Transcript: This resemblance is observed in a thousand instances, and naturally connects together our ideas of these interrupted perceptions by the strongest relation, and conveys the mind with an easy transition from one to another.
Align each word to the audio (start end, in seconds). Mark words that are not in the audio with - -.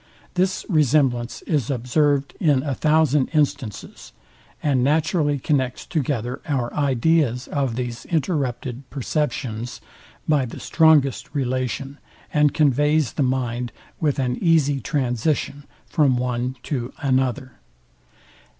This 0.33 0.65
resemblance 0.67 1.43
is 1.43 1.69
observed 1.69 2.33
in 2.39 2.63
a 2.63 2.73
thousand 2.73 3.27
instances, 3.35 4.13
and 4.63 4.83
naturally 4.83 5.37
connects 5.37 5.85
together 5.85 6.41
our 6.47 6.73
ideas 6.73 7.47
of 7.49 7.75
these 7.75 8.05
interrupted 8.05 8.81
perceptions 8.89 9.79
by 10.27 10.45
the 10.45 10.59
strongest 10.59 11.35
relation, 11.35 11.99
and 12.33 12.51
conveys 12.51 13.13
the 13.13 13.21
mind 13.21 13.71
with 13.99 14.17
an 14.17 14.37
easy 14.41 14.79
transition 14.79 15.65
from 15.85 16.17
one 16.17 16.55
to 16.63 16.91
another. 16.97 17.59